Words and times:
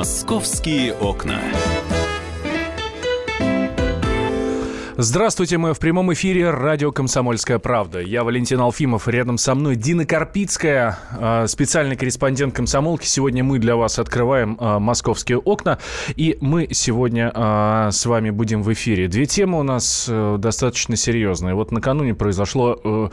Московские 0.00 0.94
окна. 0.94 1.42
Здравствуйте, 5.02 5.56
мы 5.56 5.72
в 5.72 5.78
прямом 5.78 6.12
эфире 6.12 6.50
радио 6.50 6.92
«Комсомольская 6.92 7.58
правда». 7.58 8.00
Я 8.00 8.22
Валентин 8.22 8.60
Алфимов, 8.60 9.08
рядом 9.08 9.38
со 9.38 9.54
мной 9.54 9.74
Дина 9.74 10.04
Карпицкая, 10.04 10.98
а, 11.12 11.46
специальный 11.46 11.96
корреспондент 11.96 12.54
«Комсомолки». 12.54 13.06
Сегодня 13.06 13.42
мы 13.42 13.58
для 13.58 13.76
вас 13.76 13.98
открываем 13.98 14.58
а, 14.60 14.78
московские 14.78 15.38
окна, 15.38 15.78
и 16.16 16.36
мы 16.42 16.68
сегодня 16.72 17.32
а, 17.34 17.90
с 17.90 18.04
вами 18.04 18.28
будем 18.28 18.62
в 18.62 18.70
эфире. 18.74 19.08
Две 19.08 19.24
темы 19.24 19.60
у 19.60 19.62
нас 19.62 20.04
э, 20.06 20.36
достаточно 20.38 20.96
серьезные. 20.96 21.54
Вот 21.54 21.72
накануне 21.72 22.14
произошло, 22.14 22.78
э, 22.84 23.08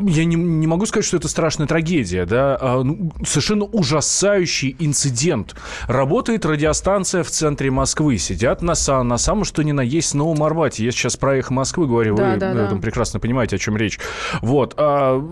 я 0.00 0.24
не, 0.24 0.36
могу 0.36 0.86
сказать, 0.86 1.04
что 1.04 1.18
это 1.18 1.28
страшная 1.28 1.68
трагедия, 1.68 2.26
да, 2.26 2.58
ну, 2.82 3.12
совершенно 3.24 3.66
ужасающий 3.66 4.74
инцидент. 4.80 5.54
Работает 5.86 6.44
радиостанция 6.44 7.22
в 7.22 7.30
центре 7.30 7.70
Москвы, 7.70 8.18
сидят 8.18 8.60
на, 8.60 8.74
на 9.04 9.18
самом 9.18 9.44
что 9.44 9.62
ни 9.62 9.70
на 9.70 9.82
есть 9.82 10.14
Новом 10.14 10.42
Арбате. 10.42 10.84
Я 10.84 10.90
сейчас 10.90 11.11
сейчас 11.12 11.16
про 11.16 11.36
эхо 11.36 11.52
Москвы 11.52 11.86
говорю, 11.86 12.16
да, 12.16 12.32
вы 12.32 12.38
да, 12.38 12.54
да. 12.54 12.76
прекрасно 12.76 13.20
понимаете, 13.20 13.56
о 13.56 13.58
чем 13.58 13.76
речь. 13.76 13.98
Вот. 14.40 14.74
А, 14.76 15.22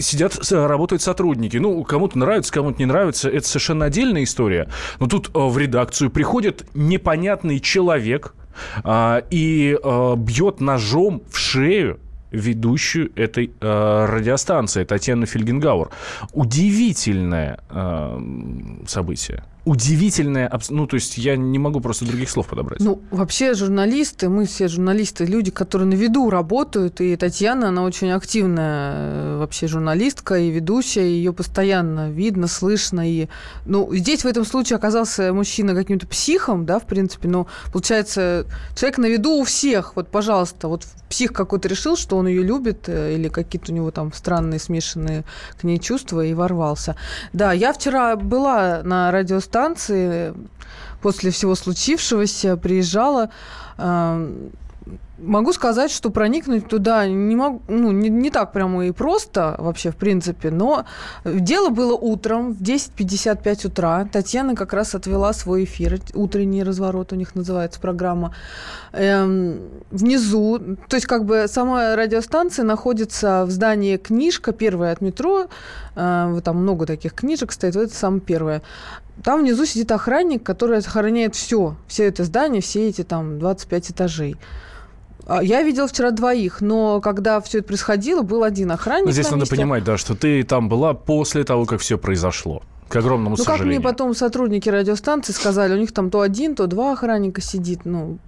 сидят, 0.00 0.38
работают 0.50 1.02
сотрудники. 1.02 1.56
Ну, 1.56 1.82
кому-то 1.84 2.18
нравится, 2.18 2.52
кому-то 2.52 2.78
не 2.78 2.86
нравится. 2.86 3.28
Это 3.28 3.46
совершенно 3.46 3.86
отдельная 3.86 4.24
история. 4.24 4.68
Но 4.98 5.06
тут 5.06 5.30
а, 5.34 5.48
в 5.48 5.58
редакцию 5.58 6.10
приходит 6.10 6.66
непонятный 6.74 7.60
человек 7.60 8.34
а, 8.84 9.22
и 9.30 9.76
а, 9.82 10.16
бьет 10.16 10.60
ножом 10.60 11.22
в 11.30 11.38
шею 11.38 11.98
ведущую 12.30 13.10
этой 13.16 13.52
э, 13.60 14.06
радиостанции 14.08 14.84
Татьяну 14.84 15.26
Фельгенгауэр. 15.26 15.88
Удивительное 16.32 17.58
э, 17.68 18.20
событие 18.86 19.42
удивительное, 19.70 20.50
ну, 20.70 20.88
то 20.88 20.96
есть 20.96 21.16
я 21.16 21.36
не 21.36 21.60
могу 21.60 21.80
просто 21.80 22.04
других 22.04 22.28
слов 22.28 22.48
подобрать. 22.48 22.80
Ну, 22.80 23.02
вообще 23.12 23.54
журналисты, 23.54 24.28
мы 24.28 24.46
все 24.46 24.66
журналисты, 24.66 25.24
люди, 25.24 25.52
которые 25.52 25.86
на 25.86 25.94
виду 25.94 26.28
работают, 26.28 27.00
и 27.00 27.14
Татьяна, 27.14 27.68
она 27.68 27.84
очень 27.84 28.10
активная 28.10 28.94
э, 28.96 29.36
вообще 29.38 29.68
журналистка 29.68 30.40
и 30.40 30.50
ведущая, 30.50 31.08
ее 31.08 31.32
постоянно 31.32 32.10
видно, 32.10 32.48
слышно, 32.48 33.08
и, 33.08 33.28
ну, 33.64 33.94
здесь 33.94 34.24
в 34.24 34.26
этом 34.26 34.44
случае 34.44 34.76
оказался 34.76 35.32
мужчина 35.32 35.76
каким-то 35.76 36.08
психом, 36.08 36.66
да, 36.66 36.80
в 36.80 36.86
принципе, 36.86 37.28
но, 37.28 37.46
получается, 37.72 38.46
человек 38.74 38.98
на 38.98 39.06
виду 39.06 39.36
у 39.36 39.44
всех, 39.44 39.94
вот, 39.94 40.08
пожалуйста, 40.08 40.66
вот 40.66 40.84
псих 41.08 41.32
какой-то 41.32 41.68
решил, 41.68 41.96
что 41.96 42.16
он 42.16 42.26
ее 42.26 42.42
любит, 42.42 42.88
э, 42.88 43.14
или 43.14 43.28
какие-то 43.28 43.70
у 43.70 43.74
него 43.76 43.92
там 43.92 44.12
странные, 44.12 44.58
смешанные 44.58 45.22
к 45.60 45.62
ней 45.62 45.78
чувства, 45.78 46.24
и 46.24 46.34
ворвался. 46.34 46.96
Да, 47.32 47.52
я 47.52 47.72
вчера 47.72 48.16
была 48.16 48.82
на 48.82 49.12
радиостанции 49.12 49.59
станции 49.60 50.34
после 51.02 51.30
всего 51.30 51.54
случившегося 51.54 52.56
приезжала. 52.56 53.30
Могу 55.18 55.52
сказать, 55.52 55.90
что 55.90 56.08
проникнуть 56.08 56.66
туда 56.66 57.06
не, 57.06 57.36
мог, 57.36 57.60
ну, 57.68 57.90
не, 57.90 58.08
не 58.08 58.30
так 58.30 58.52
прямо 58.52 58.86
и 58.86 58.90
просто 58.90 59.54
вообще, 59.58 59.90
в 59.90 59.96
принципе, 59.96 60.50
но 60.50 60.86
дело 61.26 61.68
было 61.68 61.94
утром 61.94 62.54
в 62.54 62.62
10.55 62.62 63.66
утра. 63.66 64.08
Татьяна 64.10 64.54
как 64.54 64.72
раз 64.72 64.94
отвела 64.94 65.34
свой 65.34 65.64
эфир, 65.64 66.00
утренний 66.14 66.62
разворот 66.62 67.12
у 67.12 67.16
них 67.16 67.34
называется 67.34 67.80
программа. 67.80 68.34
Эм, 68.92 69.60
внизу, 69.90 70.58
то 70.88 70.96
есть 70.96 71.06
как 71.06 71.26
бы 71.26 71.44
сама 71.48 71.96
радиостанция 71.96 72.64
находится 72.64 73.44
в 73.44 73.50
здании 73.50 73.98
«Книжка», 73.98 74.52
первая 74.52 74.92
от 74.92 75.02
метро, 75.02 75.48
э, 75.96 76.40
там 76.42 76.56
много 76.56 76.86
таких 76.86 77.12
книжек 77.12 77.52
стоит, 77.52 77.74
вот 77.74 77.82
это 77.82 77.94
самое 77.94 78.22
первое. 78.22 78.62
Там 79.24 79.40
внизу 79.40 79.66
сидит 79.66 79.92
охранник, 79.92 80.42
который 80.42 80.78
охраняет 80.78 81.34
все, 81.34 81.76
все 81.86 82.04
это 82.04 82.24
здание, 82.24 82.62
все 82.62 82.88
эти 82.88 83.02
там 83.02 83.38
25 83.38 83.90
этажей. 83.90 84.36
А, 85.26 85.42
я 85.42 85.62
видел 85.62 85.86
вчера 85.86 86.10
двоих, 86.10 86.60
но 86.60 87.00
когда 87.00 87.40
все 87.40 87.58
это 87.58 87.68
происходило, 87.68 88.22
был 88.22 88.42
один 88.42 88.72
охранник. 88.72 89.06
Но 89.06 89.12
здесь 89.12 89.26
надо 89.26 89.42
месте. 89.42 89.56
понимать, 89.56 89.84
да, 89.84 89.96
что 89.96 90.14
ты 90.14 90.42
там 90.42 90.68
была 90.68 90.94
после 90.94 91.44
того, 91.44 91.66
как 91.66 91.80
все 91.80 91.98
произошло. 91.98 92.62
К 92.88 92.96
огромному 92.96 93.30
ну, 93.30 93.36
сожалению. 93.36 93.66
Ну, 93.66 93.70
как 93.72 93.80
мне 93.82 93.92
потом 93.92 94.14
сотрудники 94.14 94.68
радиостанции 94.68 95.32
сказали, 95.32 95.74
у 95.74 95.76
них 95.76 95.92
там 95.92 96.10
то 96.10 96.22
один, 96.22 96.56
то 96.56 96.66
два 96.66 96.92
охранника 96.92 97.40
сидит. 97.40 97.84
Ну, 97.84 98.18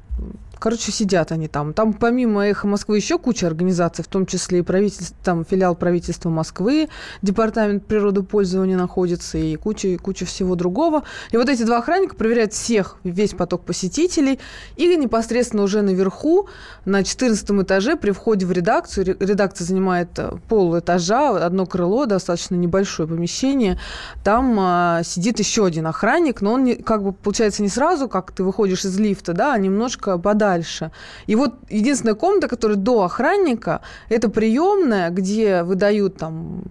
Короче, 0.62 0.92
сидят 0.92 1.32
они 1.32 1.48
там. 1.48 1.72
Там 1.74 1.92
помимо 1.92 2.46
«Эхо 2.46 2.68
Москвы» 2.68 2.96
еще 2.96 3.18
куча 3.18 3.48
организаций, 3.48 4.04
в 4.04 4.06
том 4.06 4.26
числе 4.26 4.60
и 4.60 4.62
правительство, 4.62 5.16
там 5.24 5.44
филиал 5.44 5.74
правительства 5.74 6.30
Москвы, 6.30 6.88
департамент 7.20 7.84
природопользования 7.84 8.76
находится 8.76 9.38
и 9.38 9.56
куча, 9.56 9.98
куча 9.98 10.24
всего 10.24 10.54
другого. 10.54 11.02
И 11.32 11.36
вот 11.36 11.48
эти 11.48 11.64
два 11.64 11.78
охранника 11.78 12.14
проверяют 12.14 12.52
всех, 12.52 12.98
весь 13.02 13.32
поток 13.32 13.64
посетителей. 13.64 14.38
И 14.76 14.94
непосредственно 14.94 15.64
уже 15.64 15.82
наверху, 15.82 16.46
на 16.84 17.02
14 17.02 17.50
этаже, 17.62 17.96
при 17.96 18.12
входе 18.12 18.46
в 18.46 18.52
редакцию, 18.52 19.16
редакция 19.18 19.64
занимает 19.64 20.16
э, 20.18 20.30
пол 20.48 20.78
этажа, 20.78 21.44
одно 21.44 21.66
крыло, 21.66 22.06
достаточно 22.06 22.54
небольшое 22.54 23.08
помещение, 23.08 23.80
там 24.22 24.56
а, 24.60 25.02
сидит 25.02 25.40
еще 25.40 25.66
один 25.66 25.88
охранник, 25.88 26.40
но 26.40 26.52
он 26.52 26.62
не, 26.62 26.76
как 26.76 27.02
бы 27.02 27.12
получается 27.12 27.64
не 27.64 27.68
сразу, 27.68 28.08
как 28.08 28.30
ты 28.30 28.44
выходишь 28.44 28.84
из 28.84 28.96
лифта, 29.00 29.32
да, 29.32 29.54
а 29.54 29.58
немножко 29.58 30.18
подальше 30.18 30.51
дальше. 30.52 30.90
И 31.28 31.36
вот 31.36 31.54
единственная 31.70 32.14
комната, 32.14 32.48
которая 32.48 32.76
до 32.76 33.02
охранника, 33.02 33.80
это 34.10 34.28
приемная, 34.28 35.10
где 35.10 35.62
выдают 35.62 36.16
там 36.16 36.62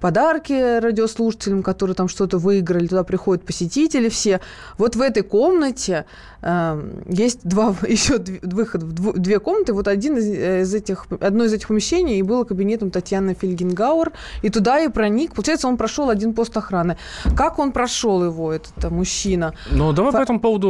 подарки 0.00 0.78
радиослушателям, 0.80 1.62
которые 1.62 1.94
там 1.94 2.08
что-то 2.08 2.38
выиграли, 2.38 2.86
туда 2.86 3.04
приходят 3.04 3.44
посетители 3.44 4.08
все. 4.08 4.40
Вот 4.78 4.96
в 4.96 5.00
этой 5.00 5.22
комнате 5.22 6.04
э, 6.46 7.02
есть 7.08 7.40
два, 7.42 7.74
еще 7.88 8.18
выход 8.42 8.82
в 8.82 9.18
две 9.18 9.38
комнаты. 9.38 9.72
Вот 9.72 9.88
один 9.88 10.16
из, 10.16 10.26
э, 10.26 10.62
из 10.62 10.74
этих, 10.74 11.06
одно 11.20 11.44
из 11.44 11.52
этих 11.52 11.68
помещений 11.68 12.18
и 12.18 12.22
было 12.22 12.44
кабинетом 12.44 12.90
Татьяны 12.90 13.34
Фельгенгауэр, 13.34 14.12
и 14.42 14.50
туда 14.50 14.80
и 14.80 14.88
проник. 14.88 15.34
Получается, 15.34 15.68
он 15.68 15.76
прошел 15.76 16.10
один 16.10 16.32
пост 16.32 16.56
охраны. 16.56 16.96
Как 17.36 17.58
он 17.58 17.72
прошел 17.72 18.24
его, 18.24 18.52
этот 18.52 18.84
э, 18.84 18.88
мужчина? 18.88 19.54
Ну, 19.70 19.92
давай 19.92 20.12
Фа... 20.12 20.18
по 20.18 20.22
этому 20.22 20.40
поводу 20.40 20.68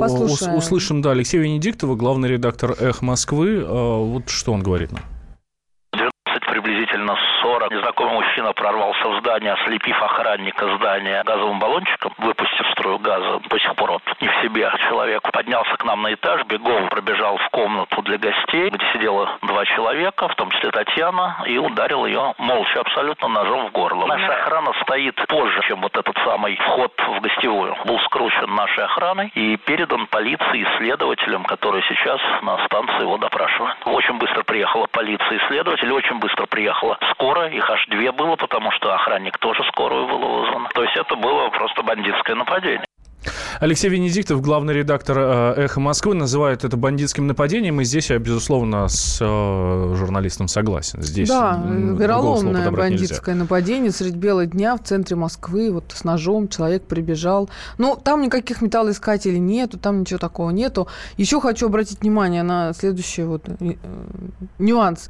э, 0.00 0.56
услышим, 0.56 1.02
да, 1.02 1.10
Алексея 1.12 1.42
Венедиктова, 1.42 1.94
главный 1.96 2.28
редактор 2.28 2.76
«Эх 2.78 3.02
Москвы». 3.02 3.56
Э, 3.56 4.04
вот 4.04 4.28
что 4.28 4.52
он 4.52 4.62
говорит 4.62 4.92
нам 4.92 5.02
Мужчина 8.42 8.54
прорвался 8.54 9.08
в 9.08 9.20
здание, 9.20 9.52
ослепив 9.52 10.02
охранника 10.02 10.66
здания 10.76 11.22
газовым 11.22 11.60
баллончиком, 11.60 12.12
выпустив 12.18 12.66
струю 12.72 12.98
газа. 12.98 13.40
До 13.48 13.58
сих 13.60 13.72
пор 13.76 13.92
вот 13.92 14.02
не 14.20 14.26
в 14.26 14.34
себе 14.42 14.68
человек. 14.88 15.22
Поднялся 15.30 15.76
к 15.76 15.84
нам 15.84 16.02
на 16.02 16.12
этаж, 16.12 16.44
бегом 16.46 16.88
пробежал 16.88 17.36
в 17.36 17.48
комнату 17.50 18.02
для 18.02 18.18
гостей, 18.18 18.68
где 18.70 18.84
сидело 18.92 19.38
два 19.42 19.64
человека, 19.64 20.26
в 20.26 20.34
том 20.34 20.50
числе 20.50 20.72
Татьяна, 20.72 21.44
и 21.46 21.56
ударил 21.56 22.04
ее 22.04 22.34
молча 22.38 22.80
абсолютно 22.80 23.28
ножом 23.28 23.68
в 23.68 23.70
горло. 23.70 24.06
Наша 24.06 24.34
охрана 24.34 24.72
стоит 24.82 25.14
позже, 25.28 25.60
чем 25.68 25.80
вот 25.80 25.96
этот 25.96 26.16
самый 26.24 26.56
вход 26.56 26.92
в 26.98 27.20
гостевую. 27.20 27.76
Был 27.84 28.00
скручен 28.00 28.52
нашей 28.56 28.84
охраной 28.84 29.30
и 29.36 29.56
передан 29.56 30.08
полиции 30.08 30.62
и 30.62 30.66
следователям, 30.78 31.44
которые 31.44 31.84
сейчас 31.84 32.20
на 32.42 32.58
станции 32.66 33.02
его 33.02 33.18
допрашивают. 33.18 33.76
Очень 33.84 34.18
быстро 34.18 34.42
приехала 34.42 34.88
полиция 34.90 35.38
и 35.38 35.46
следователи, 35.46 35.92
очень 35.92 36.18
быстро 36.18 36.46
приехала 36.46 36.98
скорая, 37.12 37.50
их 37.50 37.70
аж 37.70 37.86
две 37.86 38.10
было, 38.10 38.31
потому 38.36 38.70
что 38.72 38.94
охранник 38.94 39.38
тоже 39.38 39.62
скорую 39.72 40.06
был 40.06 40.18
вызван. 40.18 40.68
То 40.74 40.82
есть 40.82 40.96
это 40.96 41.16
было 41.16 41.48
просто 41.50 41.82
бандитское 41.82 42.36
нападение. 42.36 42.84
Алексей 43.60 43.88
Венедиктов, 43.88 44.40
главный 44.40 44.74
редактор 44.74 45.18
э, 45.18 45.64
«Эхо 45.64 45.80
Москвы», 45.80 46.14
называет 46.14 46.64
это 46.64 46.76
бандитским 46.76 47.26
нападением. 47.26 47.80
И 47.80 47.84
здесь 47.84 48.10
я, 48.10 48.18
безусловно, 48.18 48.88
с 48.88 49.18
э, 49.20 49.94
журналистом 49.94 50.48
согласен. 50.48 51.02
Здесь 51.02 51.28
да, 51.28 51.62
вероломное 51.64 52.70
бандитское 52.70 53.34
нельзя. 53.34 53.44
нападение 53.44 53.92
средь 53.92 54.16
бела 54.16 54.46
дня 54.46 54.76
в 54.76 54.82
центре 54.82 55.16
Москвы. 55.16 55.70
Вот 55.70 55.92
с 55.94 56.04
ножом 56.04 56.48
человек 56.48 56.84
прибежал. 56.86 57.48
Ну, 57.78 57.96
там 57.96 58.22
никаких 58.22 58.62
металлоискателей 58.62 59.38
нету, 59.38 59.78
там 59.78 60.00
ничего 60.00 60.18
такого 60.18 60.50
нету. 60.50 60.88
Еще 61.16 61.40
хочу 61.40 61.66
обратить 61.66 62.00
внимание 62.00 62.42
на 62.42 62.72
следующий 62.72 63.22
вот 63.22 63.48
э, 63.48 63.74
нюанс. 64.58 65.08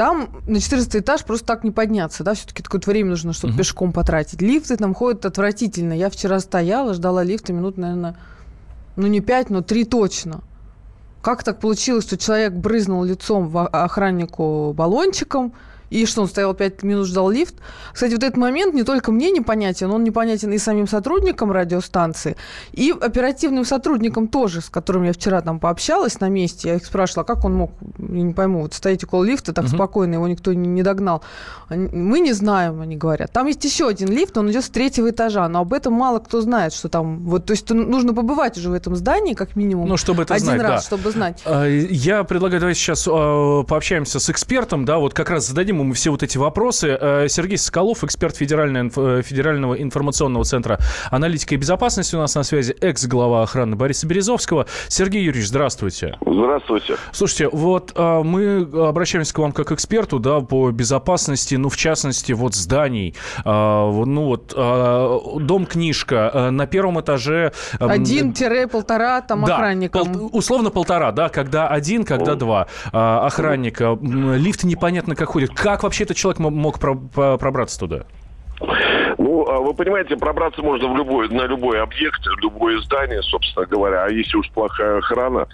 Там 0.00 0.30
на 0.46 0.60
14 0.60 0.96
этаж 0.96 1.24
просто 1.24 1.46
так 1.46 1.62
не 1.62 1.70
подняться, 1.70 2.24
да, 2.24 2.32
все-таки 2.32 2.62
такое 2.62 2.80
время 2.86 3.10
нужно, 3.10 3.34
чтобы 3.34 3.52
uh-huh. 3.52 3.58
пешком 3.58 3.92
потратить. 3.92 4.40
Лифты 4.40 4.78
там 4.78 4.94
ходят 4.94 5.26
отвратительно. 5.26 5.92
Я 5.92 6.08
вчера 6.08 6.40
стояла, 6.40 6.94
ждала 6.94 7.22
лифта 7.22 7.52
минут, 7.52 7.76
наверное, 7.76 8.16
ну 8.96 9.08
не 9.08 9.20
5, 9.20 9.50
но 9.50 9.60
3 9.60 9.84
точно. 9.84 10.40
Как 11.20 11.44
так 11.44 11.60
получилось, 11.60 12.04
что 12.04 12.16
человек 12.16 12.54
брызнул 12.54 13.04
лицом 13.04 13.48
в 13.48 13.66
охраннику 13.66 14.72
баллончиком, 14.72 15.52
И 15.90 16.06
что, 16.06 16.22
он 16.22 16.28
стоял 16.28 16.54
5 16.54 16.82
минут, 16.84 17.06
ждал 17.06 17.30
лифт? 17.30 17.56
Кстати, 17.92 18.12
вот 18.12 18.22
этот 18.22 18.36
момент 18.36 18.74
не 18.74 18.84
только 18.84 19.10
мне 19.10 19.30
непонятен, 19.30 19.90
он 19.90 20.04
непонятен 20.04 20.52
и 20.52 20.58
самим 20.58 20.86
сотрудникам 20.86 21.50
радиостанции, 21.50 22.36
и 22.72 22.94
оперативным 22.98 23.64
сотрудникам 23.64 24.28
тоже, 24.28 24.60
с 24.60 24.70
которыми 24.70 25.08
я 25.08 25.12
вчера 25.12 25.40
там 25.40 25.58
пообщалась 25.58 26.20
на 26.20 26.28
месте. 26.28 26.68
Я 26.68 26.74
их 26.76 26.86
спрашивала, 26.86 27.24
как 27.24 27.44
он 27.44 27.54
мог, 27.54 27.72
я 27.98 28.22
не 28.22 28.32
пойму, 28.32 28.62
вот 28.62 28.74
стоять 28.74 29.02
около 29.04 29.24
лифта 29.24 29.52
так 29.52 29.64
угу. 29.64 29.74
спокойно, 29.74 30.14
его 30.14 30.28
никто 30.28 30.52
не, 30.52 30.68
не 30.68 30.82
догнал. 30.82 31.22
Мы 31.68 32.20
не 32.20 32.32
знаем, 32.32 32.80
они 32.80 32.96
говорят. 32.96 33.32
Там 33.32 33.46
есть 33.46 33.64
еще 33.64 33.88
один 33.88 34.08
лифт, 34.08 34.38
он 34.38 34.50
идет 34.50 34.64
с 34.64 34.68
третьего 34.68 35.10
этажа, 35.10 35.48
но 35.48 35.60
об 35.60 35.72
этом 35.72 35.92
мало 35.92 36.20
кто 36.20 36.40
знает, 36.40 36.72
что 36.72 36.88
там... 36.88 37.24
Вот, 37.24 37.46
то 37.46 37.52
есть 37.52 37.68
нужно 37.70 38.14
побывать 38.14 38.56
уже 38.58 38.70
в 38.70 38.74
этом 38.74 38.94
здании, 38.94 39.34
как 39.34 39.56
минимум, 39.56 39.88
ну, 39.88 39.96
чтобы 39.96 40.22
это 40.22 40.34
один 40.34 40.46
знать, 40.46 40.62
раз, 40.62 40.82
да. 40.82 40.86
чтобы 40.86 41.10
знать. 41.10 41.42
А, 41.44 41.66
я 41.66 42.22
предлагаю, 42.22 42.60
давайте 42.60 42.80
сейчас 42.80 43.08
а, 43.10 43.64
пообщаемся 43.64 44.20
с 44.20 44.30
экспертом, 44.30 44.84
да, 44.84 44.98
вот 44.98 45.14
как 45.14 45.30
раз 45.30 45.48
зададим 45.48 45.79
ему 45.80 45.94
все 45.94 46.10
вот 46.10 46.22
эти 46.22 46.38
вопросы. 46.38 46.96
А, 47.00 47.28
Сергей 47.28 47.58
Соколов, 47.58 48.04
эксперт 48.04 48.36
Федерального, 48.36 49.22
Федерального 49.22 49.74
информационного 49.74 50.44
центра 50.44 50.78
аналитики 51.10 51.54
и 51.54 51.56
безопасности 51.56 52.16
у 52.16 52.18
нас 52.18 52.34
на 52.34 52.42
связи, 52.42 52.76
экс-глава 52.80 53.42
охраны 53.42 53.76
Бориса 53.76 54.06
Березовского. 54.06 54.66
Сергей 54.88 55.22
Юрьевич, 55.22 55.48
здравствуйте. 55.48 56.16
Здравствуйте. 56.24 56.96
Слушайте, 57.12 57.48
вот 57.48 57.96
мы 57.96 58.68
обращаемся 58.88 59.34
к 59.34 59.38
вам 59.38 59.52
как 59.52 59.72
эксперту, 59.72 60.18
да, 60.18 60.40
по 60.40 60.70
безопасности, 60.70 61.54
ну, 61.54 61.68
в 61.68 61.76
частности, 61.76 62.32
вот 62.32 62.54
зданий. 62.54 63.14
Ну, 63.44 64.24
вот 64.24 64.54
дом-книжка 64.54 66.48
на 66.50 66.66
первом 66.66 67.00
этаже... 67.00 67.52
Один-полтора 67.78 69.20
там 69.22 69.44
да, 69.44 69.54
охранникам. 69.54 70.12
Пол, 70.12 70.30
условно 70.32 70.70
полтора, 70.70 71.12
да, 71.12 71.28
когда 71.28 71.68
один, 71.68 72.04
когда 72.04 72.34
два 72.34 72.66
а, 72.92 73.26
охранника. 73.26 73.98
Лифт 74.00 74.64
непонятно 74.64 75.14
как 75.14 75.28
ходит. 75.28 75.50
Как 75.54 75.69
вообще 75.78 76.04
этот 76.04 76.16
человек 76.16 76.38
мог 76.40 76.78
пробраться 76.78 77.78
туда? 77.78 78.04
Ну, 79.18 79.46
а 79.48 79.60
вы 79.60 79.74
понимаете, 79.74 80.16
пробраться 80.16 80.62
можно 80.62 80.88
в 80.92 80.96
любой, 80.96 81.28
на 81.28 81.46
любой 81.46 81.82
объект, 81.82 82.20
любое 82.42 82.80
здание, 82.80 83.22
собственно 83.22 83.66
говоря. 83.66 84.04
А 84.04 84.10
если 84.10 84.36
уж 84.36 84.50
плохая 84.50 84.98
охрана, 84.98 85.46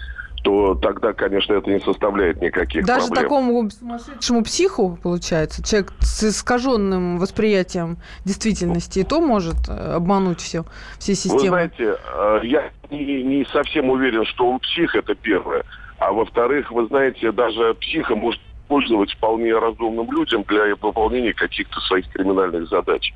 то 0.43 0.75
тогда, 0.75 1.13
конечно, 1.13 1.53
это 1.53 1.69
не 1.69 1.79
составляет 1.79 2.41
никаких 2.41 2.85
Даже 2.85 3.07
проблем. 3.07 3.23
такому 3.23 3.69
сумасшедшему 3.69 4.43
психу, 4.43 4.97
получается, 5.01 5.63
человек 5.63 5.91
с 5.99 6.23
искаженным 6.23 7.17
восприятием 7.19 7.97
действительности, 8.23 8.99
и 8.99 9.03
то 9.03 9.19
может 9.19 9.57
э, 9.67 9.95
обмануть 9.95 10.39
все, 10.39 10.63
все 10.99 11.15
системы. 11.15 11.41
Вы 11.41 11.47
знаете, 11.49 11.97
э, 12.13 12.39
я 12.43 12.69
не, 12.89 13.23
не 13.23 13.45
совсем 13.51 13.89
уверен, 13.89 14.25
что 14.25 14.49
он 14.49 14.59
псих, 14.59 14.95
это 14.95 15.15
первое. 15.15 15.63
А 15.99 16.11
во-вторых, 16.11 16.71
вы 16.71 16.87
знаете, 16.87 17.31
даже 17.31 17.73
психа 17.73 18.15
может 18.15 18.39
пользоваться 18.67 19.15
вполне 19.17 19.57
разумным 19.57 20.11
людям 20.11 20.43
для 20.47 20.75
выполнения 20.75 21.33
каких-то 21.33 21.79
своих 21.81 22.07
криминальных 22.11 22.69
задач. 22.69 23.13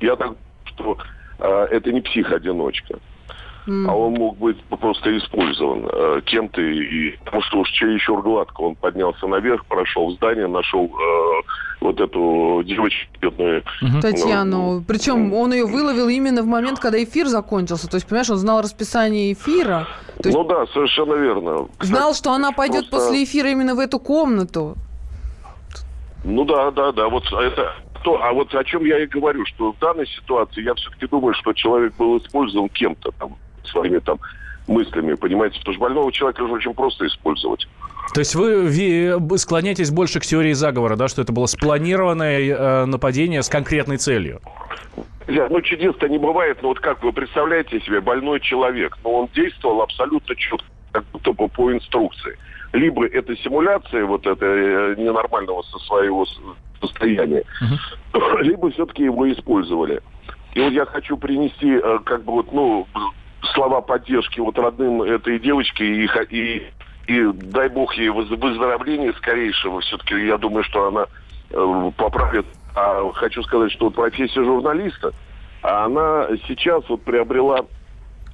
Я 0.00 0.16
так 0.16 0.32
что 0.74 0.96
э, 1.38 1.66
это 1.70 1.92
не 1.92 2.00
псих-одиночка. 2.00 2.98
Mm. 3.66 3.88
А 3.88 3.94
он 3.94 4.14
мог 4.14 4.38
быть 4.38 4.60
просто 4.64 5.16
использован 5.16 5.86
э, 5.86 6.20
кем-то. 6.24 6.60
И, 6.60 7.16
потому 7.24 7.42
что 7.42 7.58
уж 7.60 7.70
чересчур 7.70 8.20
гладко 8.20 8.60
он 8.60 8.74
поднялся 8.74 9.26
наверх, 9.28 9.64
прошел 9.66 10.08
в 10.10 10.14
здание, 10.14 10.48
нашел 10.48 10.86
э, 10.86 11.42
вот 11.80 12.00
эту 12.00 12.62
девочку 12.64 13.12
бедную. 13.20 13.62
Mm-hmm. 13.82 14.00
Татьяну. 14.00 14.72
Ну, 14.72 14.84
Причем 14.86 15.32
он 15.32 15.52
ее 15.52 15.66
выловил 15.66 16.08
именно 16.08 16.42
в 16.42 16.46
момент, 16.46 16.80
когда 16.80 17.02
эфир 17.02 17.28
закончился. 17.28 17.88
То 17.88 17.96
есть, 17.96 18.08
понимаешь, 18.08 18.30
он 18.30 18.38
знал 18.38 18.62
расписание 18.62 19.32
эфира. 19.32 19.86
То 20.20 20.28
есть, 20.28 20.36
ну 20.36 20.44
да, 20.44 20.66
совершенно 20.66 21.14
верно. 21.14 21.68
Кстати, 21.78 21.98
знал, 21.98 22.14
что 22.14 22.32
она 22.32 22.50
пойдет 22.50 22.90
просто... 22.90 23.08
после 23.08 23.22
эфира 23.24 23.50
именно 23.50 23.76
в 23.76 23.78
эту 23.78 24.00
комнату. 24.00 24.76
Ну 26.24 26.44
да, 26.44 26.70
да, 26.70 26.92
да. 26.92 27.08
Вот 27.08 27.24
это 27.32 27.74
то, 28.02 28.22
а 28.22 28.32
вот 28.32 28.54
о 28.54 28.64
чем 28.64 28.84
я 28.84 28.98
и 28.98 29.06
говорю, 29.06 29.44
что 29.46 29.72
в 29.72 29.78
данной 29.78 30.06
ситуации 30.06 30.62
я 30.62 30.74
все-таки 30.74 31.06
думаю, 31.06 31.34
что 31.34 31.52
человек 31.52 31.94
был 31.96 32.18
использован 32.18 32.68
кем-то 32.68 33.12
там 33.18 33.36
своими 33.64 33.98
там 33.98 34.18
мыслями, 34.66 35.14
понимаете, 35.14 35.58
потому 35.58 35.74
что 35.74 35.80
больного 35.80 36.12
человека 36.12 36.46
же 36.46 36.52
очень 36.52 36.74
просто 36.74 37.06
использовать. 37.06 37.66
То 38.14 38.20
есть 38.20 38.34
вы 38.34 39.38
склоняетесь 39.38 39.90
больше 39.90 40.20
к 40.20 40.24
теории 40.24 40.52
заговора, 40.52 40.96
да, 40.96 41.08
что 41.08 41.22
это 41.22 41.32
было 41.32 41.46
спланированное 41.46 42.40
э, 42.40 42.84
нападение 42.84 43.42
с 43.42 43.48
конкретной 43.48 43.96
целью? 43.96 44.40
Ну, 45.28 45.60
чудес-то 45.62 46.08
не 46.08 46.18
бывает, 46.18 46.58
но 46.62 46.68
вот 46.68 46.80
как 46.80 47.02
вы 47.02 47.12
представляете 47.12 47.80
себе, 47.80 48.00
больной 48.00 48.40
человек, 48.40 48.98
но 49.04 49.20
он 49.20 49.28
действовал 49.34 49.82
абсолютно 49.82 50.34
четко, 50.34 50.66
как 50.90 51.04
будто 51.12 51.32
бы 51.32 51.48
по 51.48 51.72
инструкции. 51.72 52.36
Либо 52.72 53.06
это 53.06 53.36
симуляция 53.36 54.04
вот 54.06 54.26
это 54.26 54.46
э, 54.46 54.94
ненормального 54.96 55.62
со 55.62 55.78
своего 55.80 56.26
состояния, 56.80 57.44
uh-huh. 57.60 58.42
либо 58.42 58.70
все-таки 58.70 59.04
его 59.04 59.30
использовали. 59.30 60.00
И 60.54 60.60
вот 60.60 60.72
я 60.72 60.86
хочу 60.86 61.16
принести, 61.16 61.70
э, 61.70 61.98
как 62.04 62.24
бы 62.24 62.32
вот, 62.32 62.52
ну, 62.52 62.86
слова 63.54 63.80
поддержки 63.80 64.40
вот 64.40 64.58
родным 64.58 65.02
этой 65.02 65.38
девочки 65.38 65.82
и, 65.82 66.08
и, 66.30 66.62
и 67.06 67.32
дай 67.32 67.68
бог 67.68 67.94
ей 67.94 68.08
выздоровления 68.08 69.12
скорейшего. 69.14 69.80
Все-таки 69.80 70.26
я 70.26 70.38
думаю, 70.38 70.64
что 70.64 70.88
она 70.88 71.06
э, 71.50 71.90
поправит. 71.96 72.46
А 72.74 73.10
хочу 73.12 73.42
сказать, 73.42 73.70
что 73.72 73.86
вот 73.86 73.94
профессия 73.94 74.42
журналиста, 74.42 75.12
она 75.62 76.28
сейчас 76.48 76.88
вот 76.88 77.02
приобрела 77.02 77.66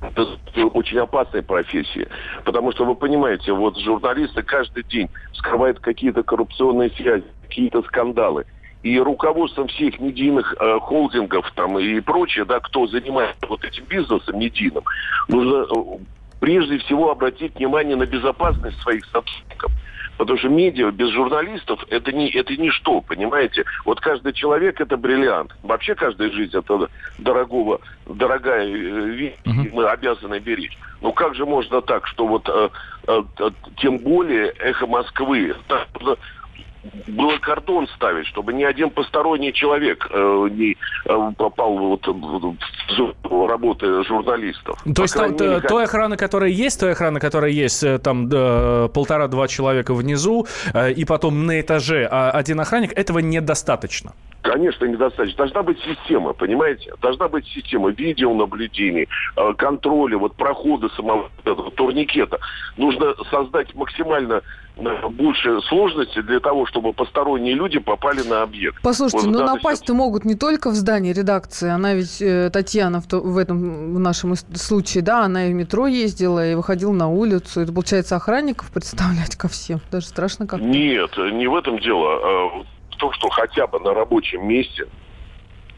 это 0.01 0.67
очень 0.67 0.99
опасная 0.99 1.43
профессия. 1.43 2.09
Потому 2.45 2.73
что 2.73 2.85
вы 2.85 2.95
понимаете, 2.95 3.53
вот 3.53 3.79
журналисты 3.79 4.43
каждый 4.43 4.85
день 4.85 5.09
скрывают 5.35 5.81
какие-то 5.81 6.23
коррупционные 6.23 6.91
связи, 6.91 7.25
какие-то 7.43 7.83
скандалы 7.83 8.45
и 8.83 8.99
руководством 8.99 9.69
всех 9.69 9.99
медийных 9.99 10.55
э, 10.59 10.79
холдингов 10.81 11.51
там 11.55 11.79
и 11.79 12.01
прочее, 12.01 12.45
да, 12.45 12.61
кто 12.61 12.87
занимается 12.87 13.47
вот 13.49 13.65
этим 13.65 13.85
бизнесом 13.85 14.39
медийным, 14.39 14.85
нужно 15.27 15.65
э, 15.65 15.99
прежде 16.41 16.79
всего 16.79 17.11
обратить 17.11 17.57
внимание 17.57 17.97
на 17.97 18.07
безопасность 18.07 18.81
своих 18.83 19.05
сотрудников. 19.07 19.73
Потому 20.19 20.37
что 20.39 20.49
медиа 20.49 20.91
без 20.91 21.11
журналистов 21.11 21.85
это 21.91 22.13
не 22.13 22.29
это 22.31 22.55
ничто, 22.57 23.01
понимаете? 23.01 23.65
Вот 23.85 24.01
каждый 24.01 24.33
человек 24.33 24.81
это 24.81 24.97
бриллиант. 24.97 25.55
Вообще 25.63 25.95
каждая 25.95 26.31
жизнь 26.33 26.57
это 26.57 26.89
дорогого, 27.19 27.81
дорогая 28.05 28.67
э, 28.67 28.71
вещь, 28.71 29.37
uh-huh. 29.45 29.71
мы 29.73 29.87
обязаны 29.87 30.41
беречь. 30.41 30.77
Но 31.01 31.13
как 31.13 31.37
же 31.37 31.47
можно 31.47 31.81
так, 31.81 32.07
что 32.09 32.27
вот 32.27 32.49
э, 32.49 32.69
э, 33.07 33.23
тем 33.77 33.99
более 33.99 34.49
эхо 34.59 34.89
Москвы, 34.89 35.55
было 37.07 37.37
кордон 37.39 37.89
ставить, 37.89 38.27
чтобы 38.27 38.53
ни 38.53 38.65
один 38.65 38.91
посторонний 38.91 39.53
человек 39.53 40.07
э, 40.11 40.49
не 40.51 40.77
э, 41.07 41.33
попал 41.37 41.77
вот, 41.77 42.07
в 42.07 42.57
зону 42.97 43.47
работы 43.47 44.05
журналистов. 44.05 44.83
То 44.95 45.03
есть 45.03 45.15
там, 45.15 45.33
мере, 45.33 45.61
той 45.61 45.85
охраны, 45.85 46.17
которая 46.17 46.51
есть, 46.51 46.81
той 46.81 46.93
охраны, 46.93 47.21
которая 47.21 47.51
есть, 47.51 47.83
э, 47.83 47.99
там 47.99 48.29
э, 48.33 48.89
полтора-два 48.93 49.49
человека 49.49 49.95
внизу, 49.95 50.47
э, 50.75 50.93
и 50.93 51.05
потом 51.05 51.47
на 51.47 51.61
этаже 51.61 52.09
а 52.11 52.31
один 52.31 52.61
охранник, 52.61 52.93
этого 52.93 53.19
недостаточно. 53.19 54.13
Конечно, 54.43 54.85
недостаточно. 54.85 55.37
Должна 55.37 55.63
быть 55.63 55.79
система, 55.83 56.33
понимаете? 56.33 56.93
Должна 57.03 57.29
быть 57.29 57.47
система 57.49 57.91
видеонаблюдений, 57.91 59.09
э, 59.37 59.55
контроля, 59.55 60.17
вот 60.17 60.37
прохода 60.37 60.89
самого 60.91 61.31
этого 61.45 61.71
турникета. 61.73 62.39
Нужно 62.77 63.15
создать 63.31 63.75
максимально 63.75 64.43
э, 64.77 65.09
больше 65.09 65.61
сложности 65.63 66.23
для 66.23 66.39
того, 66.39 66.67
чтобы 66.67 66.93
посторонние 66.93 67.55
люди 67.55 67.81
попали 67.81 68.23
на 68.23 68.43
объект. 68.43 68.81
Послушайте, 68.83 69.27
вот, 69.27 69.33
ну 69.33 69.45
напасть-то 69.45 69.93
могут 69.93 70.25
не 70.25 70.37
только 70.37 70.71
в 70.71 70.75
здании 70.75 71.13
редакции. 71.13 71.69
Она 71.69 71.95
ведь, 71.95 72.23
э, 72.23 72.49
Татьяна, 72.51 73.01
в, 73.01 73.09
то, 73.09 73.19
в 73.19 73.37
этом 73.39 73.95
в 73.95 73.99
нашем 73.99 74.37
случае, 74.37 75.03
да, 75.03 75.25
она 75.25 75.49
и 75.49 75.53
в 75.53 75.55
метро 75.55 75.89
ездила, 75.89 76.49
и 76.49 76.55
выходила 76.55 76.93
на 76.93 77.09
улицу. 77.09 77.61
Это, 77.61 77.73
получается, 77.73 78.15
охранников 78.15 78.71
представлять 78.73 79.35
ко 79.35 79.49
всем. 79.49 79.81
Даже 79.91 80.07
страшно 80.07 80.47
как-то. 80.47 80.65
Нет, 80.65 81.11
не 81.33 81.49
в 81.49 81.57
этом 81.57 81.81
дело 81.81 82.09
а 82.23 82.78
том, 82.99 83.13
что 83.13 83.29
хотя 83.29 83.67
бы 83.67 83.81
на 83.81 83.95
рабочем 83.95 84.47
месте 84.47 84.87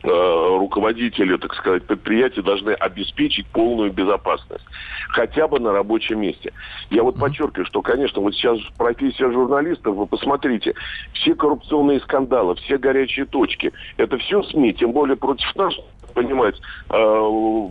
э, 0.03 0.09
руководители, 0.09 1.37
так 1.37 1.55
сказать, 1.55 1.87
предприятия 1.87 2.43
должны 2.43 2.71
обеспечить 2.71 3.47
полную 3.49 3.93
безопасность. 3.93 4.65
Хотя 5.09 5.47
бы 5.47 5.61
на 5.61 5.73
рабочем 5.73 6.21
месте. 6.21 6.53
Я 6.91 7.03
вот 7.03 7.19
подчеркиваю, 7.19 7.67
что, 7.67 7.83
конечно, 7.83 8.21
вот 8.21 8.35
сейчас 8.35 8.59
профессия 8.77 9.31
журналистов, 9.31 9.97
вы 9.97 10.07
посмотрите, 10.07 10.75
все 11.13 11.35
коррупционные 11.35 12.01
скандалы, 12.01 12.55
все 12.57 12.79
горячие 12.79 13.27
точки, 13.27 13.73
это 13.97 14.19
все 14.19 14.43
СМИ, 14.43 14.75
тем 14.75 14.93
более 14.93 15.17
против 15.17 15.55
нас, 15.57 15.75
понимаете, 16.15 16.59
э, 16.89 17.69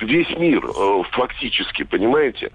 весь 0.00 0.30
мир 0.38 0.64
э, 0.64 1.02
фактически, 1.12 1.84
понимаете? 1.84 2.52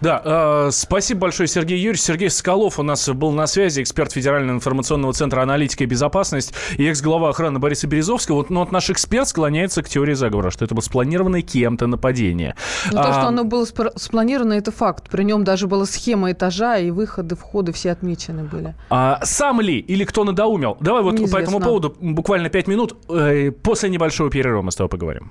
Да, 0.00 0.22
э, 0.24 0.70
спасибо 0.72 1.20
большое, 1.20 1.46
Сергей 1.48 1.78
Юрьевич. 1.78 2.02
Сергей 2.02 2.30
Соколов 2.30 2.78
у 2.78 2.82
нас 2.82 3.08
был 3.08 3.32
на 3.32 3.46
связи, 3.46 3.82
эксперт 3.82 4.12
Федерального 4.12 4.56
информационного 4.56 5.12
центра 5.12 5.42
аналитика 5.42 5.84
и 5.84 5.86
безопасность 5.86 6.54
и 6.76 6.84
экс-глава 6.86 7.30
охраны 7.30 7.58
Бориса 7.58 7.86
Березовского. 7.86 8.36
Вот, 8.36 8.50
но 8.50 8.60
вот 8.60 8.72
наш 8.72 8.90
эксперт 8.90 9.28
склоняется 9.28 9.82
к 9.82 9.88
теории 9.88 10.14
заговора, 10.14 10.50
что 10.50 10.64
это 10.64 10.74
было 10.74 10.82
спланированное 10.82 11.42
кем-то 11.42 11.86
нападение. 11.86 12.54
Ну, 12.90 13.00
а... 13.00 13.04
то, 13.04 13.12
что 13.12 13.28
оно 13.28 13.44
было 13.44 13.64
спланировано, 13.64 14.54
это 14.54 14.72
факт. 14.72 15.08
При 15.10 15.24
нем 15.24 15.44
даже 15.44 15.66
была 15.66 15.86
схема 15.86 16.32
этажа, 16.32 16.78
и 16.78 16.90
выходы, 16.90 17.36
входы 17.36 17.72
все 17.72 17.92
отмечены 17.92 18.44
были. 18.44 18.74
А, 18.90 19.20
сам 19.22 19.60
ли 19.60 19.78
или 19.78 20.04
кто 20.04 20.24
надоумел? 20.24 20.76
Давай 20.80 21.02
вот 21.02 21.12
Неизвестно. 21.12 21.38
по 21.38 21.42
этому 21.42 21.60
поводу 21.60 21.96
буквально 22.00 22.48
пять 22.48 22.66
минут. 22.66 22.96
Э, 23.08 23.50
после 23.50 23.90
небольшого 23.90 24.30
перерыва 24.30 24.62
мы 24.62 24.72
с 24.72 24.76
тобой 24.76 24.88
поговорим. 24.88 25.30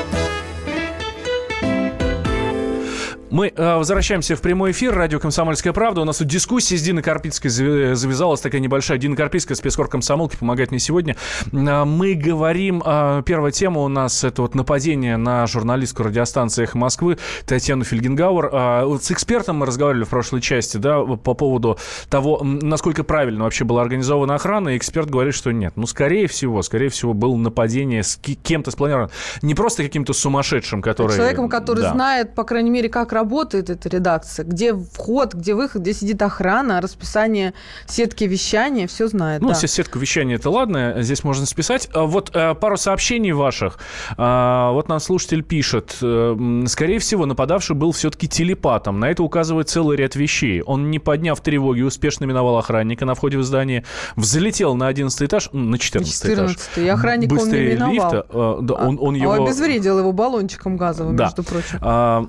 Мы 3.31 3.53
э, 3.55 3.75
возвращаемся 3.77 4.35
в 4.35 4.41
прямой 4.41 4.71
эфир. 4.71 4.93
Радио 4.93 5.17
«Комсомольская 5.17 5.71
правда». 5.71 6.01
У 6.01 6.03
нас 6.03 6.17
тут 6.17 6.27
дискуссия 6.27 6.75
с 6.75 6.81
Диной 6.81 7.01
Карпицкой 7.01 7.49
завязалась 7.49 8.41
такая 8.41 8.59
небольшая. 8.59 8.97
Дина 8.97 9.15
Карпицкая, 9.15 9.55
спецкор 9.55 9.87
комсомолки, 9.87 10.35
помогает 10.35 10.71
мне 10.71 10.79
сегодня. 10.79 11.15
Э, 11.53 11.85
мы 11.85 12.13
говорим... 12.13 12.83
Э, 12.85 13.23
первая 13.25 13.53
тема 13.53 13.83
у 13.83 13.87
нас 13.87 14.25
это 14.25 14.41
вот 14.41 14.53
нападение 14.53 15.15
на 15.15 15.47
журналистку 15.47 16.03
радиостанции 16.03 16.63
«Эхо 16.63 16.77
Москвы» 16.77 17.19
Татьяну 17.45 17.85
Фельгенгауэр. 17.85 18.49
Э, 18.51 18.83
вот 18.83 19.05
с 19.05 19.11
экспертом 19.11 19.59
мы 19.59 19.65
разговаривали 19.65 20.03
в 20.03 20.09
прошлой 20.09 20.41
части, 20.41 20.75
да, 20.75 21.01
по 21.01 21.33
поводу 21.33 21.79
того, 22.09 22.41
насколько 22.43 23.05
правильно 23.05 23.45
вообще 23.45 23.63
была 23.63 23.81
организована 23.81 24.35
охрана. 24.35 24.69
И 24.69 24.77
эксперт 24.77 25.09
говорит, 25.09 25.35
что 25.35 25.51
нет. 25.51 25.77
Ну, 25.77 25.87
скорее 25.87 26.27
всего, 26.27 26.61
скорее 26.63 26.89
всего, 26.89 27.13
было 27.13 27.37
нападение 27.37 28.03
с 28.03 28.17
кем-то 28.17 28.71
спланировано. 28.71 29.09
Не 29.41 29.55
просто 29.55 29.83
каким-то 29.83 30.11
сумасшедшим, 30.11 30.81
который... 30.81 31.15
Человеком, 31.15 31.47
который 31.47 31.83
да. 31.83 31.93
знает, 31.93 32.35
по 32.35 32.43
крайней 32.43 32.71
мере, 32.71 32.89
как 32.89 33.13
работает 33.21 33.69
эта 33.69 33.87
редакция, 33.87 34.43
где 34.45 34.73
вход, 34.73 35.35
где 35.35 35.53
выход, 35.53 35.83
где 35.83 35.93
сидит 35.93 36.21
охрана, 36.21 36.81
расписание 36.81 37.53
сетки 37.85 38.23
вещания, 38.23 38.87
все 38.87 39.07
знает. 39.07 39.41
Ну, 39.41 39.49
да. 39.49 39.53
сетку 39.53 39.99
вещания 39.99 40.35
это 40.35 40.49
ладно, 40.49 40.95
здесь 41.01 41.23
можно 41.23 41.45
списать. 41.45 41.87
А 41.93 42.05
вот 42.05 42.31
э, 42.33 42.55
пару 42.55 42.77
сообщений 42.77 43.31
ваших. 43.31 43.77
А, 44.17 44.71
вот 44.71 44.89
нам 44.89 44.99
слушатель 44.99 45.43
пишет. 45.43 45.97
Э, 46.01 46.63
скорее 46.65 46.97
всего, 46.97 47.27
нападавший 47.27 47.75
был 47.75 47.91
все-таки 47.91 48.27
телепатом. 48.27 48.99
На 48.99 49.11
это 49.11 49.21
указывает 49.21 49.69
целый 49.69 49.97
ряд 49.97 50.15
вещей. 50.15 50.63
Он, 50.63 50.89
не 50.89 50.97
подняв 50.97 51.39
тревоги, 51.41 51.81
успешно 51.81 52.25
миновал 52.25 52.57
охранника 52.57 53.05
на 53.05 53.13
входе 53.13 53.37
в 53.37 53.43
здание, 53.43 53.85
взлетел 54.15 54.73
на 54.73 54.87
11 54.87 55.21
этаж, 55.21 55.49
на 55.53 55.77
14, 55.77 56.11
14 56.11 56.57
этаж. 56.57 56.83
И 56.83 56.87
охранника 56.87 57.33
он 57.33 57.49
не 57.51 57.59
миновал. 57.59 57.93
Лифта, 57.93 58.25
э, 58.29 58.57
да, 58.61 58.73
он, 58.73 58.97
он 58.99 59.13
его... 59.13 59.33
обезвредил 59.33 59.99
его 59.99 60.11
баллончиком 60.11 60.75
газовым, 60.75 61.15
да. 61.15 61.25
между 61.25 61.43
прочим. 61.43 61.77
А, 61.81 62.25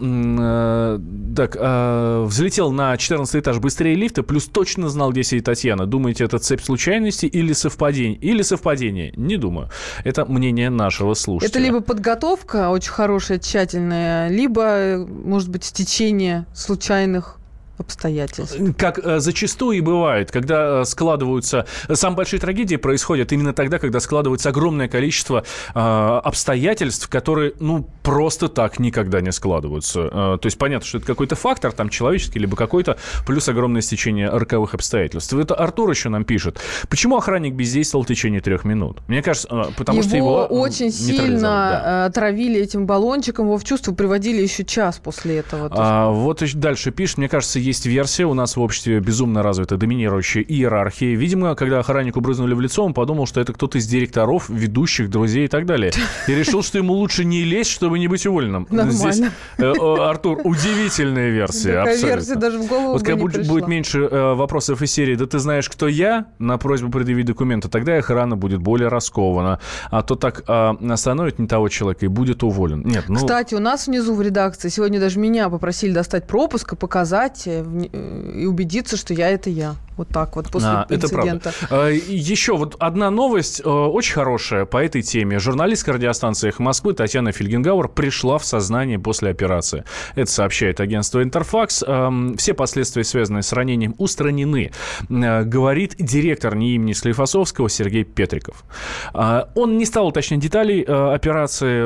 так, 1.37 1.57
э, 1.59 2.25
взлетел 2.27 2.73
на 2.73 2.97
14 2.97 3.41
этаж 3.41 3.59
быстрее 3.59 3.95
лифта, 3.95 4.23
плюс 4.23 4.47
точно 4.47 4.89
знал, 4.89 5.13
где 5.13 5.23
сидит 5.23 5.45
Татьяна. 5.45 5.87
Думаете, 5.87 6.25
это 6.25 6.39
цепь 6.39 6.63
случайностей 6.63 7.27
или 7.27 7.53
совпадение? 7.53 8.19
Или 8.19 8.43
совпадение? 8.43 9.13
Не 9.17 9.37
думаю. 9.37 9.71
Это 10.05 10.25
мнение 10.25 10.71
нашего 10.71 11.15
слушателя. 11.15 11.51
Это 11.51 11.59
либо 11.59 11.81
подготовка 11.81 12.71
очень 12.71 12.93
хорошая, 12.93 13.39
тщательная, 13.39 14.29
либо, 14.29 15.07
может 15.07 15.49
быть, 15.49 15.65
стечение 15.65 16.47
случайных 16.55 17.39
обстоятельств. 17.83 18.57
Как 18.77 18.99
э, 18.99 19.21
зачастую 19.21 19.79
и 19.79 19.81
бывает, 19.81 20.31
когда 20.31 20.81
э, 20.81 20.85
складываются... 20.85 21.67
Самые 21.93 22.17
большие 22.19 22.41
трагедии 22.41 22.77
происходят 22.77 23.33
именно 23.33 23.53
тогда, 23.53 23.79
когда 23.79 24.01
складывается 24.01 24.49
огромное 24.49 24.89
количество 24.89 25.45
э, 25.75 25.79
обстоятельств, 25.79 27.09
которые, 27.09 27.53
ну, 27.61 27.89
просто 28.03 28.49
так 28.49 28.79
никогда 28.79 29.21
не 29.21 29.33
складываются. 29.33 30.01
Э, 30.01 30.39
то 30.41 30.47
есть 30.47 30.59
понятно, 30.59 30.87
что 30.87 30.99
это 30.99 31.07
какой-то 31.07 31.37
фактор, 31.37 31.73
там, 31.73 31.89
человеческий, 31.89 32.39
либо 32.39 32.57
какой-то, 32.57 32.97
плюс 33.27 33.49
огромное 33.49 33.83
стечение 33.83 34.29
роковых 34.29 34.75
обстоятельств. 34.75 35.33
Это 35.33 35.55
Артур 35.55 35.91
еще 35.91 36.09
нам 36.09 36.25
пишет. 36.25 36.61
Почему 36.89 37.17
охранник 37.17 37.55
бездействовал 37.55 38.05
в 38.05 38.09
течение 38.09 38.41
трех 38.41 38.65
минут? 38.65 39.01
Мне 39.09 39.23
кажется, 39.23 39.49
э, 39.51 39.73
потому 39.77 39.99
его 39.99 40.09
что 40.09 40.17
его 40.17 40.45
очень 40.47 40.91
сильно 40.91 41.41
да. 41.41 42.07
Э, 42.07 42.13
травили 42.13 42.61
этим 42.61 42.87
баллончиком, 42.87 43.47
его 43.47 43.59
в 43.59 43.65
чувство 43.65 43.93
приводили 43.93 44.43
еще 44.43 44.65
час 44.65 45.01
после 45.03 45.39
этого. 45.39 45.69
А, 45.73 46.11
вот 46.11 46.43
дальше 46.55 46.91
пишет, 46.91 47.19
мне 47.19 47.29
кажется, 47.29 47.59
есть 47.59 47.72
есть 47.73 47.87
версия, 47.87 48.27
у 48.27 48.35
нас 48.35 48.57
в 48.57 48.61
обществе 48.61 49.01
безумно 49.01 49.43
развита 49.43 49.79
доминирующая 49.79 50.43
иерархия. 50.43 51.17
Видимо, 51.17 51.55
когда 51.55 51.79
охраннику 51.79 52.21
брызнули 52.21 52.53
в 52.53 52.61
лицо, 52.61 52.85
он 52.85 52.93
подумал, 52.93 53.27
что 53.27 53.41
это 53.41 53.55
кто-то 53.55 53.79
из 53.79 53.87
директоров, 53.87 54.51
ведущих, 54.51 55.09
друзей 55.09 55.47
и 55.47 55.49
так 55.49 55.65
далее. 55.65 55.91
И 56.29 56.35
решил, 56.35 56.63
что 56.63 56.79
ему 56.79 56.93
лучше 56.93 57.25
не 57.25 57.45
лезть, 57.45 57.71
чтобы 57.71 57.99
не 57.99 58.09
быть 58.09 58.27
уволенным. 58.27 58.67
Нормально. 58.71 58.93
Здесь, 58.93 59.23
э, 59.57 59.73
Артур, 59.73 60.41
удивительная 60.45 61.31
версия. 61.31 61.79
Такая 61.79 61.95
абсолютно. 61.95 62.17
версия 62.17 62.35
даже 62.35 62.59
в 62.59 62.67
голову 62.67 62.93
Вот 62.93 63.03
когда 63.03 63.17
будет, 63.17 63.49
будет 63.49 63.69
меньше 63.69 64.01
э, 64.01 64.35
вопросов 64.35 64.83
из 64.83 64.93
серии, 64.93 65.17
да 65.17 65.27
ты 65.27 65.39
знаешь, 65.39 65.71
кто 65.71 65.89
я, 65.89 66.27
на 66.39 66.59
просьбу 66.59 66.91
предъявить 66.91 67.27
документы, 67.27 67.69
тогда 67.69 67.97
охрана 67.97 68.37
будет 68.37 68.61
более 68.61 68.89
раскована. 68.89 69.61
А 69.91 70.03
то 70.03 70.15
так 70.15 70.45
э, 70.47 70.73
остановит 70.91 71.39
не 71.39 71.47
того 71.47 71.71
человека 71.71 72.05
и 72.05 72.09
будет 72.09 72.43
уволен. 72.43 72.83
Нет, 72.83 73.05
ну... 73.09 73.17
Кстати, 73.17 73.55
у 73.55 73.61
нас 73.61 73.87
внизу 73.87 74.15
в 74.15 74.21
редакции 74.21 74.69
сегодня 74.69 75.01
даже 75.01 75.19
меня 75.19 75.49
попросили 75.49 75.93
достать 75.93 76.27
пропуск 76.27 76.75
и 76.75 76.77
показать 76.77 77.49
и 77.61 78.47
убедиться, 78.47 78.97
что 78.97 79.15
я 79.15 79.29
это 79.29 79.51
я. 79.51 79.77
Вот 79.97 80.09
так 80.09 80.37
вот 80.37 80.51
после 80.51 80.69
а, 80.69 80.87
инцидента. 80.89 81.51
Это 81.51 81.69
правда. 81.69 81.91
Еще 81.91 82.57
вот 82.57 82.77
одна 82.79 83.11
новость 83.11 83.61
э, 83.65 83.69
очень 83.69 84.15
хорошая 84.15 84.65
по 84.65 84.83
этой 84.83 85.03
теме. 85.03 85.39
Журналистка 85.39 85.93
радиостанции 85.93 86.49
«Эхо 86.49 86.63
Москвы» 86.63 86.95
Татьяна 86.95 87.33
Фельгенгауэр 87.33 87.89
пришла 87.89 88.39
в 88.39 88.45
сознание 88.45 88.99
после 88.99 89.31
операции. 89.31 89.85
Это 90.15 90.31
сообщает 90.31 90.81
агентство 90.81 91.23
«Интерфакс». 91.23 91.85
Эм, 91.87 92.37
все 92.39 92.55
последствия, 92.55 93.05
связанные 93.05 93.43
с 93.43 93.53
ранением, 93.53 93.95
устранены, 93.99 94.73
э, 95.11 95.43
говорит 95.45 95.97
директор 95.99 96.55
НИИ 96.55 96.77
имени 96.77 96.93
Склифосовского 96.95 97.69
Сергей 97.69 98.05
Петриков. 98.05 98.65
Он 99.13 99.77
не 99.77 99.85
стал 99.85 100.07
уточнять 100.07 100.41
деталей 100.41 100.83
операции. 100.83 101.85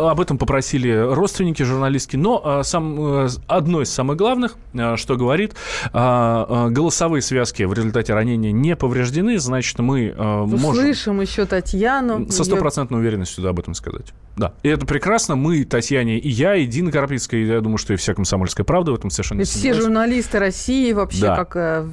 Об 0.00 0.20
этом 0.20 0.38
попросили 0.38 0.92
родственники 0.92 1.62
журналистки. 1.62 2.16
Но 2.16 2.62
сам, 2.62 3.28
одно 3.46 3.82
из 3.82 3.90
самых 3.90 4.16
главных, 4.16 4.56
что 4.96 5.16
говорит, 5.16 5.54
голосовые 5.92 7.19
связки 7.20 7.62
в 7.62 7.72
результате 7.72 8.14
ранения 8.14 8.52
не 8.52 8.76
повреждены, 8.76 9.38
значит, 9.38 9.78
мы 9.78 10.14
э, 10.16 10.44
можем... 10.44 10.82
Слышим 10.82 11.20
еще 11.20 11.46
Татьяну. 11.46 12.30
Со 12.30 12.44
стопроцентной 12.44 12.98
ее... 12.98 13.00
уверенностью 13.00 13.42
да, 13.42 13.50
об 13.50 13.60
этом 13.60 13.74
сказать. 13.74 14.12
Да. 14.36 14.54
И 14.62 14.68
это 14.68 14.86
прекрасно. 14.86 15.36
Мы, 15.36 15.64
Татьяне, 15.64 16.18
и 16.18 16.28
я, 16.28 16.54
и 16.56 16.66
Дина 16.66 16.90
Карпицкая, 16.90 17.40
и 17.40 17.46
я 17.46 17.60
думаю, 17.60 17.78
что 17.78 17.92
и 17.92 17.96
вся 17.96 18.14
комсомольская 18.14 18.64
правда 18.64 18.92
в 18.92 18.94
этом 18.94 19.10
совершенно 19.10 19.42
и 19.42 19.44
все 19.44 19.74
журналисты 19.74 20.38
России 20.38 20.92
вообще, 20.92 21.22
да. 21.22 21.36
как 21.36 21.56
э, 21.56 21.88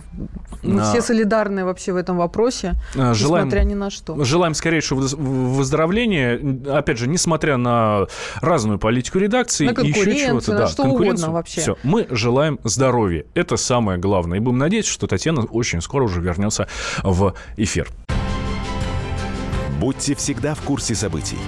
мы 0.63 0.81
а... 0.81 0.85
все 0.85 1.01
солидарны 1.01 1.65
вообще 1.65 1.93
в 1.93 1.95
этом 1.95 2.17
вопросе, 2.17 2.75
а, 2.95 3.13
желаем, 3.13 3.47
несмотря 3.47 3.65
ни 3.65 3.73
на 3.73 3.89
что. 3.89 4.23
Желаем 4.23 4.53
скорейшего 4.53 4.99
выздоровления. 4.99 6.39
Опять 6.73 6.97
же, 6.97 7.07
несмотря 7.07 7.57
на 7.57 8.07
разную 8.41 8.79
политику 8.79 9.19
редакции, 9.19 9.67
на 9.67 9.81
еще 9.81 10.15
чего-то. 10.15 10.57
Да, 10.57 10.67
что 10.67 10.83
угодно 10.83 11.31
вообще. 11.31 11.61
Все. 11.61 11.77
Мы 11.83 12.07
желаем 12.09 12.59
здоровья. 12.63 13.25
Это 13.33 13.57
самое 13.57 13.99
главное. 13.99 14.37
И 14.37 14.41
будем 14.41 14.57
надеяться, 14.57 14.91
что 14.91 15.07
Татьяна 15.17 15.45
очень 15.45 15.81
скоро 15.81 16.03
уже 16.03 16.21
вернется 16.21 16.67
в 17.01 17.33
эфир. 17.55 17.89
Будьте 19.79 20.13
всегда 20.13 20.53
в 20.53 20.61
курсе 20.61 20.93
событий. 20.93 21.39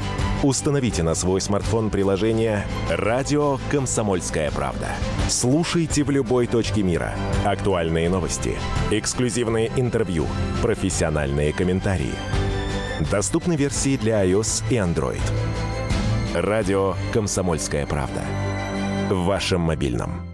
Установите 0.41 1.03
на 1.03 1.13
свой 1.13 1.39
смартфон 1.39 1.91
приложение 1.91 2.65
«Радио 2.89 3.59
Комсомольская 3.69 4.49
правда». 4.49 4.87
Слушайте 5.27 6.03
в 6.03 6.09
любой 6.09 6.47
точке 6.47 6.81
мира. 6.81 7.13
Актуальные 7.45 8.09
новости, 8.09 8.57
эксклюзивные 8.89 9.71
интервью, 9.75 10.25
профессиональные 10.63 11.53
комментарии. 11.53 12.15
Доступны 13.11 13.55
версии 13.55 13.97
для 13.97 14.25
iOS 14.25 14.63
и 14.71 14.77
Android. 14.77 15.21
Радио 16.33 16.95
«Комсомольская 17.13 17.85
правда». 17.85 18.23
В 19.11 19.25
вашем 19.25 19.61
мобильном. 19.61 20.28